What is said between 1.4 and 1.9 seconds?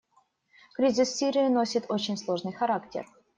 носит